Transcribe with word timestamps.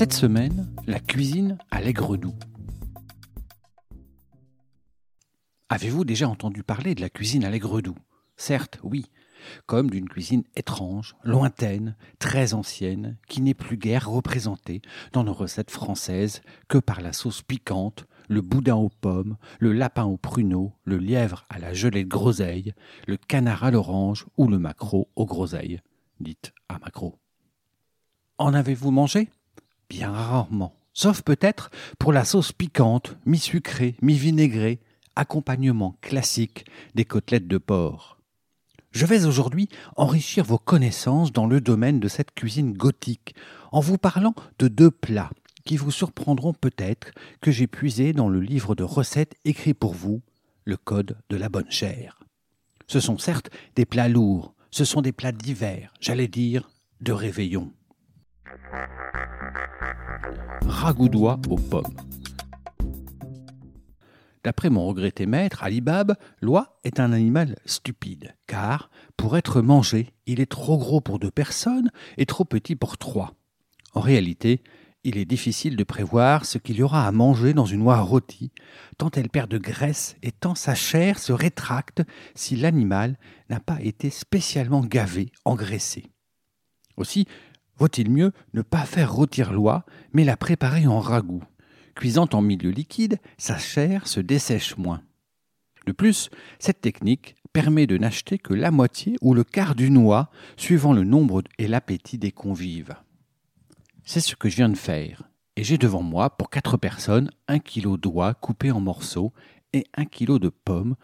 Cette 0.00 0.14
semaine, 0.14 0.66
la 0.86 0.98
cuisine 0.98 1.58
à 1.70 1.82
l'aigre 1.82 2.16
doux. 2.16 2.34
Avez-vous 5.68 6.06
déjà 6.06 6.26
entendu 6.26 6.62
parler 6.62 6.94
de 6.94 7.02
la 7.02 7.10
cuisine 7.10 7.44
à 7.44 7.50
l'aigre 7.50 7.82
doux? 7.82 7.98
Certes, 8.38 8.80
oui, 8.82 9.04
comme 9.66 9.90
d'une 9.90 10.08
cuisine 10.08 10.42
étrange, 10.56 11.16
lointaine, 11.22 11.96
très 12.18 12.54
ancienne, 12.54 13.18
qui 13.28 13.42
n'est 13.42 13.52
plus 13.52 13.76
guère 13.76 14.08
représentée 14.08 14.80
dans 15.12 15.22
nos 15.22 15.34
recettes 15.34 15.70
françaises 15.70 16.40
que 16.66 16.78
par 16.78 17.02
la 17.02 17.12
sauce 17.12 17.42
piquante, 17.42 18.06
le 18.30 18.40
boudin 18.40 18.76
aux 18.76 18.88
pommes, 19.02 19.36
le 19.58 19.74
lapin 19.74 20.04
aux 20.04 20.16
pruneaux, 20.16 20.72
le 20.84 20.96
lièvre 20.96 21.44
à 21.50 21.58
la 21.58 21.74
gelée 21.74 22.04
de 22.04 22.08
groseille, 22.08 22.72
le 23.06 23.18
canard 23.18 23.64
à 23.64 23.70
l'orange 23.70 24.24
ou 24.38 24.48
le 24.48 24.58
maquereau 24.58 25.10
aux 25.14 25.26
groseilles, 25.26 25.82
dites 26.20 26.54
à 26.70 26.78
maquereau. 26.78 27.18
En 28.38 28.54
avez-vous 28.54 28.92
mangé? 28.92 29.28
Bien 29.90 30.12
rarement, 30.12 30.76
sauf 30.92 31.22
peut-être 31.22 31.72
pour 31.98 32.12
la 32.12 32.24
sauce 32.24 32.52
piquante, 32.52 33.16
mi-sucrée, 33.26 33.96
mi-vinaigrée, 34.02 34.78
accompagnement 35.16 35.96
classique 36.00 36.64
des 36.94 37.04
côtelettes 37.04 37.48
de 37.48 37.58
porc. 37.58 38.16
Je 38.92 39.04
vais 39.04 39.24
aujourd'hui 39.24 39.68
enrichir 39.96 40.44
vos 40.44 40.58
connaissances 40.58 41.32
dans 41.32 41.46
le 41.46 41.60
domaine 41.60 41.98
de 41.98 42.06
cette 42.06 42.30
cuisine 42.30 42.72
gothique 42.72 43.34
en 43.72 43.80
vous 43.80 43.98
parlant 43.98 44.34
de 44.60 44.68
deux 44.68 44.92
plats 44.92 45.32
qui 45.64 45.76
vous 45.76 45.90
surprendront 45.90 46.52
peut-être 46.54 47.10
que 47.40 47.50
j'ai 47.50 47.66
puisé 47.66 48.12
dans 48.12 48.28
le 48.28 48.40
livre 48.40 48.76
de 48.76 48.84
recettes 48.84 49.34
écrit 49.44 49.74
pour 49.74 49.92
vous, 49.92 50.22
le 50.64 50.76
Code 50.76 51.18
de 51.30 51.36
la 51.36 51.48
bonne 51.48 51.70
chair. 51.70 52.20
Ce 52.86 53.00
sont 53.00 53.18
certes 53.18 53.50
des 53.74 53.86
plats 53.86 54.08
lourds, 54.08 54.54
ce 54.70 54.84
sont 54.84 55.02
des 55.02 55.12
plats 55.12 55.32
d'hiver, 55.32 55.92
j'allais 56.00 56.28
dire 56.28 56.70
de 57.00 57.10
réveillon 57.10 57.72
ragoudois 60.66 61.38
aux 61.48 61.56
pommes. 61.56 61.96
D'après 64.42 64.70
mon 64.70 64.86
regretté 64.86 65.26
maître, 65.26 65.62
Alibab, 65.62 66.14
l'oie 66.40 66.80
est 66.84 66.98
un 66.98 67.12
animal 67.12 67.56
stupide, 67.66 68.34
car, 68.46 68.90
pour 69.16 69.36
être 69.36 69.60
mangé, 69.60 70.14
il 70.26 70.40
est 70.40 70.50
trop 70.50 70.78
gros 70.78 71.02
pour 71.02 71.18
deux 71.18 71.30
personnes 71.30 71.90
et 72.16 72.24
trop 72.24 72.46
petit 72.46 72.74
pour 72.74 72.96
trois. 72.96 73.34
En 73.92 74.00
réalité, 74.00 74.62
il 75.04 75.18
est 75.18 75.26
difficile 75.26 75.76
de 75.76 75.84
prévoir 75.84 76.46
ce 76.46 76.58
qu'il 76.58 76.76
y 76.76 76.82
aura 76.82 77.06
à 77.06 77.12
manger 77.12 77.52
dans 77.52 77.66
une 77.66 77.82
oie 77.82 78.00
rôtie, 78.00 78.52
tant 78.96 79.10
elle 79.10 79.28
perd 79.28 79.50
de 79.50 79.58
graisse 79.58 80.16
et 80.22 80.32
tant 80.32 80.54
sa 80.54 80.74
chair 80.74 81.18
se 81.18 81.32
rétracte 81.32 82.02
si 82.34 82.56
l'animal 82.56 83.18
n'a 83.50 83.60
pas 83.60 83.80
été 83.82 84.08
spécialement 84.08 84.80
gavé, 84.80 85.32
engraissé. 85.44 86.10
Aussi, 86.96 87.26
Vaut-il 87.80 88.10
mieux 88.10 88.32
ne 88.52 88.60
pas 88.60 88.84
faire 88.84 89.10
rôtir 89.10 89.54
l'oie, 89.54 89.86
mais 90.12 90.24
la 90.24 90.36
préparer 90.36 90.86
en 90.86 91.00
ragoût? 91.00 91.42
Cuisant 91.94 92.28
en 92.34 92.42
milieu 92.42 92.70
liquide, 92.70 93.18
sa 93.38 93.56
chair 93.56 94.06
se 94.06 94.20
dessèche 94.20 94.76
moins. 94.76 95.02
De 95.86 95.92
plus, 95.92 96.28
cette 96.58 96.82
technique 96.82 97.36
permet 97.54 97.86
de 97.86 97.96
n'acheter 97.96 98.38
que 98.38 98.52
la 98.52 98.70
moitié 98.70 99.16
ou 99.22 99.32
le 99.32 99.44
quart 99.44 99.74
d'une 99.74 99.96
oie, 99.96 100.30
suivant 100.58 100.92
le 100.92 101.04
nombre 101.04 101.42
et 101.56 101.66
l'appétit 101.66 102.18
des 102.18 102.32
convives. 102.32 102.94
C'est 104.04 104.20
ce 104.20 104.36
que 104.36 104.50
je 104.50 104.56
viens 104.56 104.68
de 104.68 104.76
faire, 104.76 105.30
et 105.56 105.64
j'ai 105.64 105.78
devant 105.78 106.02
moi, 106.02 106.36
pour 106.36 106.50
quatre 106.50 106.76
personnes, 106.76 107.30
un 107.48 107.60
kilo 107.60 107.96
d'oie 107.96 108.34
coupé 108.34 108.70
en 108.70 108.80
morceaux 108.80 109.32
et 109.72 109.86
un 109.96 110.04
kilo 110.04 110.38
de 110.38 110.50
pommes, 110.50 110.96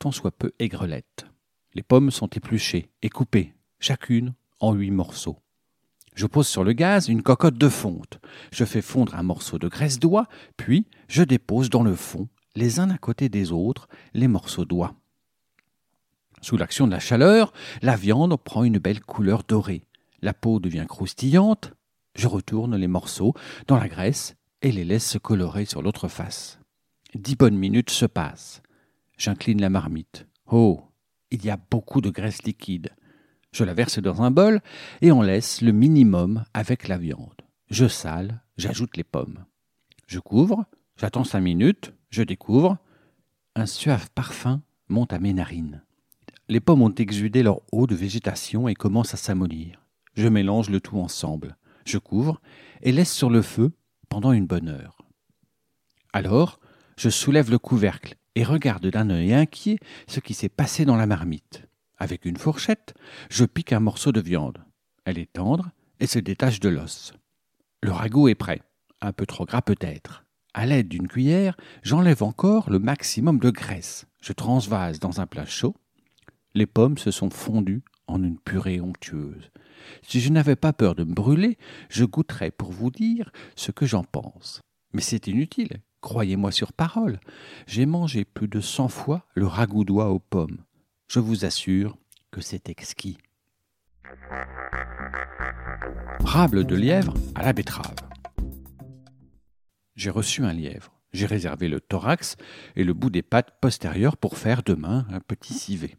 tant 0.00 0.10
soit 0.10 0.36
peu 0.36 0.52
aigrelettes. 0.58 1.26
Les 1.74 1.84
pommes 1.84 2.10
sont 2.10 2.28
épluchées 2.28 2.90
et 3.02 3.08
coupées, 3.08 3.54
chacune 3.78 4.34
en 4.58 4.72
huit 4.72 4.90
morceaux. 4.90 5.43
Je 6.14 6.26
pose 6.26 6.46
sur 6.46 6.62
le 6.62 6.72
gaz 6.72 7.08
une 7.08 7.22
cocotte 7.22 7.58
de 7.58 7.68
fonte. 7.68 8.20
Je 8.52 8.64
fais 8.64 8.82
fondre 8.82 9.14
un 9.16 9.22
morceau 9.22 9.58
de 9.58 9.68
graisse 9.68 9.98
d'oie, 9.98 10.28
puis 10.56 10.86
je 11.08 11.22
dépose 11.22 11.70
dans 11.70 11.82
le 11.82 11.96
fond, 11.96 12.28
les 12.54 12.78
uns 12.78 12.90
à 12.90 12.98
côté 12.98 13.28
des 13.28 13.50
autres, 13.50 13.88
les 14.14 14.28
morceaux 14.28 14.64
d'oie. 14.64 14.94
Sous 16.40 16.56
l'action 16.56 16.86
de 16.86 16.92
la 16.92 17.00
chaleur, 17.00 17.52
la 17.82 17.96
viande 17.96 18.36
prend 18.36 18.64
une 18.64 18.78
belle 18.78 19.00
couleur 19.00 19.42
dorée. 19.48 19.86
La 20.22 20.34
peau 20.34 20.60
devient 20.60 20.86
croustillante. 20.88 21.72
Je 22.14 22.28
retourne 22.28 22.76
les 22.76 22.86
morceaux 22.86 23.34
dans 23.66 23.78
la 23.78 23.88
graisse 23.88 24.36
et 24.62 24.70
les 24.70 24.84
laisse 24.84 25.08
se 25.08 25.18
colorer 25.18 25.64
sur 25.64 25.82
l'autre 25.82 26.06
face. 26.06 26.58
Dix 27.14 27.34
bonnes 27.34 27.56
minutes 27.56 27.90
se 27.90 28.06
passent. 28.06 28.62
J'incline 29.16 29.60
la 29.60 29.70
marmite. 29.70 30.26
Oh, 30.46 30.82
il 31.30 31.44
y 31.44 31.50
a 31.50 31.58
beaucoup 31.70 32.00
de 32.00 32.10
graisse 32.10 32.42
liquide. 32.42 32.90
Je 33.54 33.62
la 33.62 33.72
verse 33.72 34.00
dans 34.00 34.20
un 34.20 34.32
bol 34.32 34.60
et 35.00 35.12
on 35.12 35.22
laisse 35.22 35.62
le 35.62 35.70
minimum 35.70 36.44
avec 36.54 36.88
la 36.88 36.98
viande. 36.98 37.40
Je 37.70 37.86
sale, 37.86 38.42
j'ajoute 38.56 38.96
les 38.96 39.04
pommes. 39.04 39.44
Je 40.08 40.18
couvre, 40.18 40.64
j'attends 40.96 41.22
cinq 41.22 41.40
minutes, 41.40 41.92
je 42.10 42.24
découvre. 42.24 42.78
Un 43.54 43.66
suave 43.66 44.10
parfum 44.12 44.60
monte 44.88 45.12
à 45.12 45.20
mes 45.20 45.32
narines. 45.32 45.84
Les 46.48 46.58
pommes 46.58 46.82
ont 46.82 46.92
exudé 46.92 47.44
leur 47.44 47.60
eau 47.70 47.86
de 47.86 47.94
végétation 47.94 48.66
et 48.66 48.74
commencent 48.74 49.14
à 49.14 49.18
s'amollir. 49.18 49.86
Je 50.14 50.26
mélange 50.26 50.68
le 50.68 50.80
tout 50.80 50.98
ensemble. 50.98 51.56
Je 51.84 51.98
couvre 51.98 52.40
et 52.82 52.90
laisse 52.90 53.12
sur 53.12 53.30
le 53.30 53.40
feu 53.40 53.70
pendant 54.08 54.32
une 54.32 54.48
bonne 54.48 54.68
heure. 54.68 54.98
Alors, 56.12 56.58
je 56.96 57.08
soulève 57.08 57.52
le 57.52 57.58
couvercle 57.58 58.16
et 58.34 58.42
regarde 58.42 58.88
d'un 58.88 59.10
œil 59.10 59.32
inquiet 59.32 59.78
ce 60.08 60.18
qui 60.18 60.34
s'est 60.34 60.48
passé 60.48 60.84
dans 60.84 60.96
la 60.96 61.06
marmite. 61.06 61.68
Avec 61.98 62.24
une 62.24 62.36
fourchette, 62.36 62.94
je 63.30 63.44
pique 63.44 63.72
un 63.72 63.80
morceau 63.80 64.12
de 64.12 64.20
viande. 64.20 64.64
Elle 65.04 65.18
est 65.18 65.32
tendre 65.32 65.70
et 66.00 66.06
se 66.06 66.18
détache 66.18 66.60
de 66.60 66.68
l'os. 66.68 67.12
Le 67.82 67.92
ragoût 67.92 68.28
est 68.28 68.34
prêt. 68.34 68.62
Un 69.00 69.12
peu 69.12 69.26
trop 69.26 69.44
gras 69.44 69.62
peut-être. 69.62 70.24
À 70.54 70.66
l'aide 70.66 70.88
d'une 70.88 71.08
cuillère, 71.08 71.56
j'enlève 71.82 72.22
encore 72.22 72.70
le 72.70 72.78
maximum 72.78 73.38
de 73.38 73.50
graisse. 73.50 74.06
Je 74.20 74.32
transvase 74.32 75.00
dans 75.00 75.20
un 75.20 75.26
plat 75.26 75.46
chaud. 75.46 75.74
Les 76.54 76.66
pommes 76.66 76.98
se 76.98 77.10
sont 77.10 77.30
fondues 77.30 77.82
en 78.06 78.22
une 78.22 78.38
purée 78.38 78.80
onctueuse. 78.80 79.50
Si 80.02 80.20
je 80.20 80.30
n'avais 80.30 80.56
pas 80.56 80.72
peur 80.72 80.94
de 80.94 81.04
me 81.04 81.12
brûler, 81.12 81.58
je 81.88 82.04
goûterais 82.04 82.50
pour 82.50 82.72
vous 82.72 82.90
dire 82.90 83.30
ce 83.56 83.70
que 83.70 83.86
j'en 83.86 84.04
pense. 84.04 84.60
Mais 84.92 85.00
c'est 85.00 85.26
inutile, 85.26 85.80
croyez-moi 86.00 86.52
sur 86.52 86.72
parole. 86.72 87.18
J'ai 87.66 87.86
mangé 87.86 88.24
plus 88.24 88.48
de 88.48 88.60
cent 88.60 88.88
fois 88.88 89.26
le 89.34 89.46
ragoût 89.46 89.84
d'oie 89.84 90.10
aux 90.10 90.20
pommes. 90.20 90.58
Je 91.14 91.20
vous 91.20 91.44
assure 91.44 91.96
que 92.32 92.40
c'est 92.40 92.68
exquis. 92.68 93.18
Rable 96.24 96.64
de 96.64 96.74
lièvre 96.74 97.14
à 97.36 97.44
la 97.44 97.52
betterave. 97.52 97.94
J'ai 99.94 100.10
reçu 100.10 100.42
un 100.42 100.52
lièvre. 100.52 100.92
J'ai 101.12 101.26
réservé 101.26 101.68
le 101.68 101.80
thorax 101.80 102.34
et 102.74 102.82
le 102.82 102.94
bout 102.94 103.10
des 103.10 103.22
pattes 103.22 103.60
postérieures 103.60 104.16
pour 104.16 104.36
faire 104.38 104.64
demain 104.64 105.06
un 105.08 105.20
petit 105.20 105.54
civet. 105.54 105.96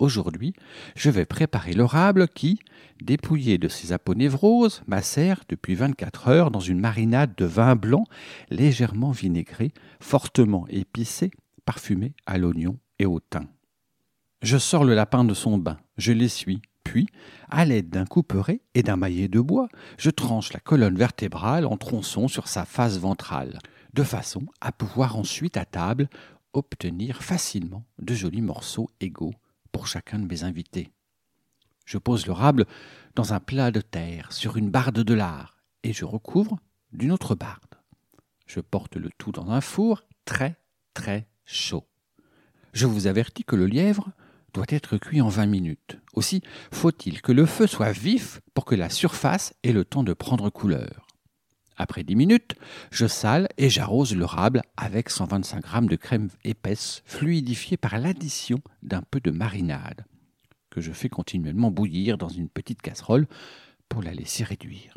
Aujourd'hui, 0.00 0.52
je 0.96 1.10
vais 1.10 1.26
préparer 1.26 1.72
le 1.72 1.84
rable 1.84 2.26
qui, 2.26 2.58
dépouillé 3.00 3.56
de 3.56 3.68
ses 3.68 3.92
aponévroses, 3.92 4.82
macère 4.88 5.44
depuis 5.48 5.76
24 5.76 6.26
heures 6.26 6.50
dans 6.50 6.58
une 6.58 6.80
marinade 6.80 7.36
de 7.36 7.44
vin 7.44 7.76
blanc 7.76 8.02
légèrement 8.48 9.12
vinaigré, 9.12 9.70
fortement 10.00 10.66
épicé, 10.66 11.30
parfumé 11.64 12.14
à 12.26 12.36
l'oignon 12.36 12.80
et 12.98 13.06
au 13.06 13.20
thym. 13.20 13.46
Je 14.42 14.56
sors 14.56 14.84
le 14.84 14.94
lapin 14.94 15.24
de 15.24 15.34
son 15.34 15.58
bain, 15.58 15.78
je 15.98 16.12
l'essuie, 16.12 16.62
puis, 16.82 17.06
à 17.50 17.66
l'aide 17.66 17.90
d'un 17.90 18.06
couperet 18.06 18.62
et 18.74 18.82
d'un 18.82 18.96
maillet 18.96 19.28
de 19.28 19.38
bois, 19.38 19.68
je 19.98 20.08
tranche 20.08 20.54
la 20.54 20.60
colonne 20.60 20.96
vertébrale 20.96 21.66
en 21.66 21.76
tronçons 21.76 22.26
sur 22.26 22.48
sa 22.48 22.64
face 22.64 22.96
ventrale, 22.98 23.58
de 23.92 24.02
façon 24.02 24.46
à 24.62 24.72
pouvoir 24.72 25.16
ensuite 25.16 25.58
à 25.58 25.66
table 25.66 26.08
obtenir 26.54 27.22
facilement 27.22 27.84
de 27.98 28.14
jolis 28.14 28.40
morceaux 28.40 28.88
égaux 29.00 29.34
pour 29.72 29.86
chacun 29.86 30.18
de 30.18 30.26
mes 30.26 30.42
invités. 30.42 30.90
Je 31.84 31.98
pose 31.98 32.26
le 32.26 32.32
rable 32.32 32.64
dans 33.16 33.34
un 33.34 33.40
plat 33.40 33.70
de 33.70 33.82
terre 33.82 34.32
sur 34.32 34.56
une 34.56 34.70
barde 34.70 35.00
de 35.00 35.14
lard 35.14 35.58
et 35.82 35.92
je 35.92 36.06
recouvre 36.06 36.58
d'une 36.92 37.12
autre 37.12 37.34
barde. 37.34 37.74
Je 38.46 38.60
porte 38.60 38.96
le 38.96 39.10
tout 39.18 39.32
dans 39.32 39.50
un 39.50 39.60
four 39.60 40.02
très 40.24 40.56
très 40.94 41.28
chaud. 41.44 41.86
Je 42.72 42.86
vous 42.86 43.06
avertis 43.06 43.44
que 43.44 43.56
le 43.56 43.66
lièvre 43.66 44.10
doit 44.52 44.66
être 44.68 44.98
cuit 44.98 45.20
en 45.20 45.28
20 45.28 45.46
minutes. 45.46 45.98
Aussi 46.14 46.42
faut-il 46.72 47.22
que 47.22 47.32
le 47.32 47.46
feu 47.46 47.66
soit 47.66 47.92
vif 47.92 48.40
pour 48.54 48.64
que 48.64 48.74
la 48.74 48.90
surface 48.90 49.54
ait 49.62 49.72
le 49.72 49.84
temps 49.84 50.02
de 50.02 50.12
prendre 50.12 50.50
couleur. 50.50 51.06
Après 51.76 52.04
10 52.04 52.14
minutes, 52.14 52.56
je 52.90 53.06
sale 53.06 53.48
et 53.56 53.70
j'arrose 53.70 54.14
le 54.14 54.26
rable 54.26 54.60
avec 54.76 55.08
125 55.08 55.64
g 55.66 55.86
de 55.88 55.96
crème 55.96 56.28
épaisse 56.44 57.02
fluidifiée 57.06 57.78
par 57.78 57.98
l'addition 57.98 58.58
d'un 58.82 59.00
peu 59.00 59.18
de 59.18 59.30
marinade, 59.30 60.04
que 60.68 60.82
je 60.82 60.92
fais 60.92 61.08
continuellement 61.08 61.70
bouillir 61.70 62.18
dans 62.18 62.28
une 62.28 62.50
petite 62.50 62.82
casserole 62.82 63.26
pour 63.88 64.02
la 64.02 64.12
laisser 64.12 64.44
réduire. 64.44 64.94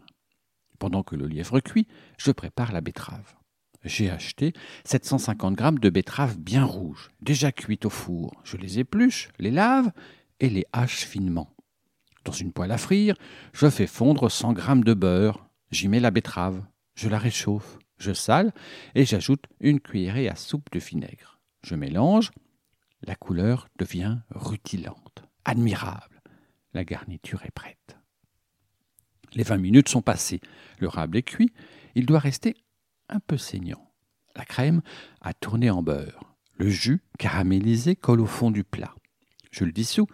Pendant 0.78 1.04
que 1.04 1.16
le 1.16 1.28
lièvre 1.28 1.62
cuit, 1.62 1.88
je 2.18 2.32
prépare 2.32 2.74
la 2.74 2.82
betterave. 2.82 3.34
J'ai 3.84 4.10
acheté 4.10 4.54
750 4.86 5.60
g 5.60 5.66
de 5.82 5.90
betteraves 5.90 6.38
bien 6.38 6.64
rouges, 6.64 7.10
déjà 7.22 7.52
cuites 7.52 7.86
au 7.86 7.90
four. 7.90 8.34
Je 8.44 8.58
les 8.58 8.80
épluche, 8.80 9.30
les 9.40 9.52
lave 9.52 9.92
et 10.40 10.50
les 10.50 10.66
hache 10.72 11.06
finement. 11.06 11.54
Dans 12.24 12.32
une 12.32 12.54
poêle 12.54 12.72
à 12.72 12.78
frire, 12.78 13.16
je 13.52 13.70
fais 13.70 13.88
fondre 13.88 14.32
100 14.32 14.56
g 14.56 14.64
de 14.86 14.94
beurre. 14.94 15.46
J'y 15.72 15.90
mets 15.90 16.00
la 16.00 16.12
betterave, 16.12 16.64
je 16.96 17.10
la 17.10 17.18
réchauffe, 17.18 17.78
je 17.98 18.14
sale 18.14 18.54
et 18.96 19.06
j'ajoute 19.06 19.46
une 19.60 19.80
cuillerée 19.80 20.30
à 20.30 20.36
soupe 20.36 20.72
de 20.72 20.80
vinaigre. 20.80 21.40
Je 21.64 21.76
mélange, 21.76 22.32
la 23.02 23.16
couleur 23.16 23.68
devient 23.78 24.20
rutilante, 24.30 25.24
admirable. 25.44 26.22
La 26.74 26.86
garniture 26.86 27.44
est 27.44 27.52
prête. 27.52 27.98
Les 29.34 29.44
vingt 29.44 29.58
minutes 29.58 29.90
sont 29.90 30.02
passées, 30.02 30.42
le 30.80 30.88
rable 30.88 31.18
est 31.18 31.24
cuit, 31.24 31.52
il 31.96 32.06
doit 32.06 32.20
rester 32.20 32.56
un 33.14 33.20
peu 33.20 33.38
saignant. 33.38 33.92
La 34.36 34.46
crème 34.46 34.82
a 35.22 35.34
tourné 35.34 35.70
en 35.70 35.84
beurre. 35.84 36.36
Le 36.58 36.70
jus 36.70 37.02
caramélisé 37.20 37.96
colle 37.96 38.22
au 38.22 38.26
fond 38.26 38.52
du 38.52 38.64
plat. 38.64 38.96
Je 39.52 39.66
le 39.66 39.72
dissous 39.72 40.08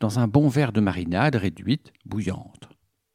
dans 0.00 0.18
un 0.18 0.26
bon 0.26 0.48
verre 0.48 0.72
de 0.72 0.80
marinade 0.80 1.36
réduite, 1.36 1.92
bouillante. 2.06 2.68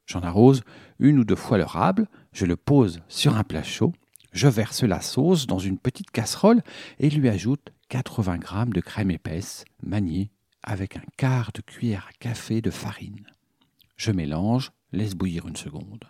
J'en 0.05 0.21
arrose 0.21 0.63
une 0.99 1.19
ou 1.19 1.25
deux 1.25 1.35
fois 1.35 1.57
le 1.57 1.63
rable, 1.63 2.07
je 2.31 2.45
le 2.45 2.55
pose 2.55 3.01
sur 3.07 3.35
un 3.35 3.43
plat 3.43 3.63
chaud, 3.63 3.91
je 4.31 4.47
verse 4.47 4.83
la 4.83 5.01
sauce 5.01 5.47
dans 5.47 5.59
une 5.59 5.79
petite 5.79 6.11
casserole 6.11 6.61
et 6.99 7.09
lui 7.09 7.27
ajoute 7.27 7.73
80 7.89 8.39
g 8.41 8.71
de 8.71 8.81
crème 8.81 9.11
épaisse, 9.11 9.65
maniée 9.83 10.31
avec 10.63 10.95
un 10.95 11.03
quart 11.17 11.51
de 11.53 11.61
cuillère 11.61 12.07
à 12.09 12.13
café 12.19 12.61
de 12.61 12.71
farine. 12.71 13.25
Je 13.97 14.11
mélange, 14.11 14.71
laisse 14.91 15.15
bouillir 15.15 15.47
une 15.47 15.55
seconde. 15.55 16.05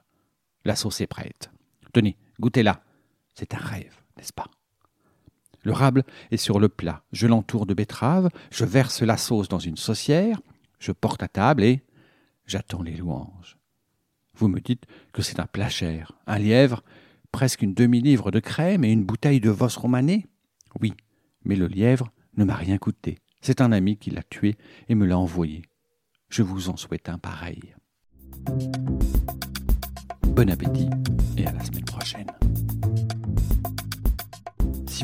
La 0.65 0.75
sauce 0.75 1.01
est 1.01 1.07
prête. 1.07 1.51
Tenez, 1.93 2.17
goûtez-la. 2.39 2.84
C'est 3.35 3.53
un 3.53 3.59
rêve, 3.59 4.01
n'est-ce 4.17 4.33
pas? 4.33 4.49
Le 5.63 5.73
rable 5.73 6.03
est 6.31 6.37
sur 6.37 6.59
le 6.59 6.69
plat. 6.69 7.03
Je 7.11 7.27
l'entoure 7.27 7.65
de 7.65 7.73
betterave, 7.73 8.29
je 8.51 8.65
verse 8.65 9.01
la 9.01 9.17
sauce 9.17 9.49
dans 9.49 9.59
une 9.59 9.77
saucière, 9.77 10.39
je 10.79 10.91
porte 10.91 11.23
à 11.23 11.27
table 11.27 11.63
et 11.63 11.81
j'attends 12.45 12.83
les 12.83 12.95
louanges. 12.95 13.57
Vous 14.35 14.47
me 14.47 14.59
dites 14.59 14.85
que 15.11 15.21
c'est 15.21 15.39
un 15.39 15.47
plat 15.47 15.69
cher, 15.69 16.11
un 16.27 16.37
lièvre, 16.37 16.83
presque 17.31 17.61
une 17.61 17.73
demi-livre 17.73 18.31
de 18.31 18.39
crème 18.39 18.83
et 18.83 18.91
une 18.91 19.03
bouteille 19.03 19.39
de 19.39 19.49
Vos 19.49 19.67
romanée 19.79 20.27
Oui, 20.79 20.93
mais 21.43 21.55
le 21.55 21.67
lièvre 21.67 22.11
ne 22.37 22.45
m'a 22.45 22.55
rien 22.55 22.77
coûté. 22.77 23.19
C'est 23.41 23.61
un 23.61 23.71
ami 23.71 23.97
qui 23.97 24.11
l'a 24.11 24.23
tué 24.23 24.55
et 24.87 24.95
me 24.95 25.05
l'a 25.05 25.17
envoyé. 25.17 25.63
Je 26.29 26.43
vous 26.43 26.69
en 26.69 26.77
souhaite 26.77 27.09
un 27.09 27.17
pareil. 27.17 27.75
Bon 30.27 30.49
appétit 30.49 30.89
et 31.37 31.47
à 31.47 31.51
la 31.51 31.63
semaine 31.63 31.85
prochaine. 31.85 32.27